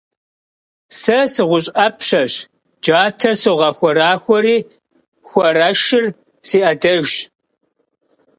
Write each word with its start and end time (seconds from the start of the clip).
Сэ 1.01 1.17
сыгъущӀ 1.33 1.71
Ӏэпщэщ, 1.75 2.33
джатэр 2.83 3.35
согъэхуэрахуэри 3.41 4.57
хуарэшри 5.27 6.05
си 6.47 6.59
Ӏэдэжщ. 6.63 7.15